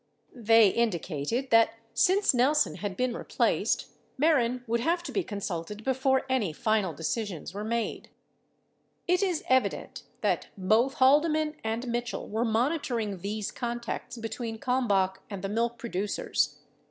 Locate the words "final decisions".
6.53-7.53